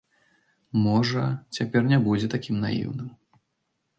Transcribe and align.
Можа, 0.85 1.25
цяпер 1.59 1.81
не 1.91 1.99
будзе 2.07 2.27
такім 2.37 2.55
наіўным. 2.65 3.13